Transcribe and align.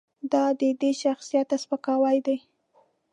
دا 0.31 0.43
د 0.59 0.61
ده 0.79 0.89
شخصیت 1.03 1.45
ته 1.51 1.57
سپکاوی 1.63 2.17
دی. 2.25 2.37